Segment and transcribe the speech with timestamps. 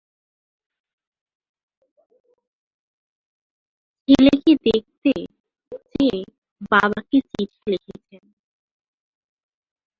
[4.07, 5.11] ছেলেকে দেখতে
[5.91, 6.19] চেয়ে
[6.71, 8.23] বাবাকে চিঠি লিখেছেন।